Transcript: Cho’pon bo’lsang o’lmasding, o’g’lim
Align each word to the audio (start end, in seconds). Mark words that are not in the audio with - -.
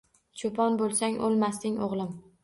Cho’pon 0.43 0.77
bo’lsang 0.79 1.17
o’lmasding, 1.27 1.75
o’g’lim 1.89 2.17